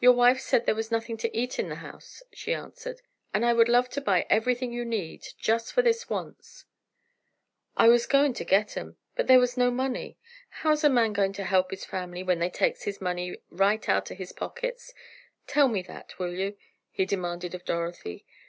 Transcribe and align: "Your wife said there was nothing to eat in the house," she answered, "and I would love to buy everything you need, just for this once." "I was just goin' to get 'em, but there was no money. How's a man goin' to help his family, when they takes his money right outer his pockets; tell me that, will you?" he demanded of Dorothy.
"Your 0.00 0.10
wife 0.14 0.40
said 0.40 0.66
there 0.66 0.74
was 0.74 0.90
nothing 0.90 1.16
to 1.18 1.32
eat 1.36 1.56
in 1.56 1.68
the 1.68 1.76
house," 1.76 2.24
she 2.32 2.52
answered, 2.52 3.02
"and 3.32 3.46
I 3.46 3.52
would 3.52 3.68
love 3.68 3.88
to 3.90 4.00
buy 4.00 4.26
everything 4.28 4.72
you 4.72 4.84
need, 4.84 5.24
just 5.38 5.72
for 5.72 5.80
this 5.80 6.10
once." 6.10 6.64
"I 7.76 7.86
was 7.86 8.00
just 8.02 8.10
goin' 8.10 8.34
to 8.34 8.44
get 8.44 8.76
'em, 8.76 8.96
but 9.14 9.28
there 9.28 9.38
was 9.38 9.56
no 9.56 9.70
money. 9.70 10.18
How's 10.48 10.82
a 10.82 10.90
man 10.90 11.12
goin' 11.12 11.32
to 11.34 11.44
help 11.44 11.70
his 11.70 11.84
family, 11.84 12.24
when 12.24 12.40
they 12.40 12.50
takes 12.50 12.82
his 12.82 13.00
money 13.00 13.36
right 13.48 13.88
outer 13.88 14.14
his 14.14 14.32
pockets; 14.32 14.92
tell 15.46 15.68
me 15.68 15.82
that, 15.82 16.18
will 16.18 16.34
you?" 16.34 16.56
he 16.90 17.06
demanded 17.06 17.54
of 17.54 17.64
Dorothy. 17.64 18.26